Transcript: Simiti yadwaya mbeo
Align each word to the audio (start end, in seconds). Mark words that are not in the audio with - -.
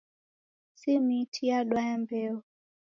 Simiti 0.79 1.41
yadwaya 1.51 1.93
mbeo 2.01 2.35